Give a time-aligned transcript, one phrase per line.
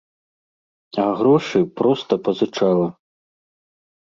[1.03, 2.87] А грошы проста пазычала.